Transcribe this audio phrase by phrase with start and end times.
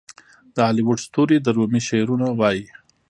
[0.55, 2.65] د هالیووډ ستوري د رومي شعرونه وايي.